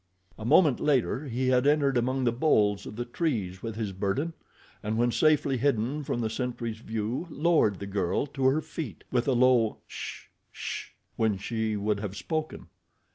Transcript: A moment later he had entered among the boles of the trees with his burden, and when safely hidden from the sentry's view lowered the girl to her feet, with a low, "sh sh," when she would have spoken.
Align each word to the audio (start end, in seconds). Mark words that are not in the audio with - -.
A 0.39 0.45
moment 0.45 0.79
later 0.79 1.27
he 1.27 1.49
had 1.49 1.67
entered 1.67 1.95
among 1.95 2.23
the 2.23 2.31
boles 2.31 2.87
of 2.87 2.95
the 2.95 3.05
trees 3.05 3.61
with 3.61 3.75
his 3.75 3.91
burden, 3.91 4.33
and 4.81 4.97
when 4.97 5.11
safely 5.11 5.57
hidden 5.57 6.03
from 6.03 6.21
the 6.21 6.27
sentry's 6.31 6.79
view 6.79 7.27
lowered 7.29 7.77
the 7.77 7.85
girl 7.85 8.25
to 8.25 8.45
her 8.47 8.61
feet, 8.61 9.03
with 9.11 9.27
a 9.27 9.33
low, 9.33 9.77
"sh 9.85 10.29
sh," 10.51 10.87
when 11.17 11.37
she 11.37 11.75
would 11.75 11.99
have 11.99 12.17
spoken. 12.17 12.65